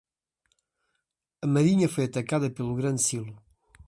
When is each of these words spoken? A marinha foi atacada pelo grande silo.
A 1.45 1.47
marinha 1.53 1.87
foi 1.93 2.03
atacada 2.05 2.49
pelo 2.55 2.73
grande 2.79 3.03
silo. 3.07 3.33